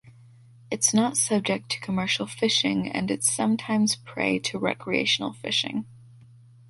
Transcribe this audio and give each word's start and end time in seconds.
It’s 0.71 0.95
not 0.95 1.15
subject 1.15 1.69
to 1.69 1.79
commercial 1.79 2.25
fishing 2.25 2.89
and 2.91 3.11
it’s 3.11 3.31
sometimes 3.31 3.95
prey 3.95 4.39
to 4.39 4.57
recreational 4.57 5.31
fishing. 5.33 5.85